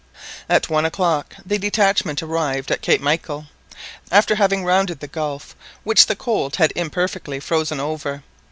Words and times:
At 0.49 0.67
one 0.67 0.83
o'clock 0.83 1.35
the 1.45 1.59
detachment 1.59 2.23
arrived 2.23 2.71
at 2.71 2.81
Cape 2.81 3.01
Michael, 3.01 3.45
after 4.11 4.33
having 4.33 4.63
rounded 4.65 4.99
the 4.99 5.05
gulf 5.05 5.55
which 5.83 6.07
the 6.07 6.15
cold 6.15 6.55
had 6.55 6.73
imperfectly 6.75 7.39
frozen 7.39 7.79
over. 7.79 8.23